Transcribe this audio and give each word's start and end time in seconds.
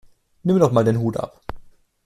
Nimm 0.43 0.57
doch 0.57 0.71
mal 0.71 0.83
den 0.83 0.97
Hut 0.97 1.15
ab! 1.17 1.39